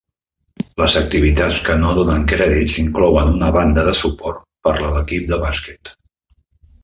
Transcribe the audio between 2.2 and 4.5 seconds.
crèdits inclouen una banda de suport